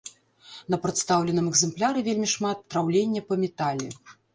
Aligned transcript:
На 0.75 0.79
прадстаўленым 0.85 1.51
экземпляры 1.53 2.07
вельмі 2.11 2.33
шмат 2.35 2.67
траўлення 2.75 3.21
па 3.33 3.43
метале. 3.47 3.89